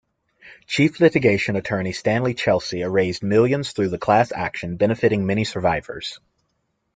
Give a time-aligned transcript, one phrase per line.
[0.65, 6.17] Chief litigation attorney Stanley Chesley raised millions through the class action, benefiting many survivors.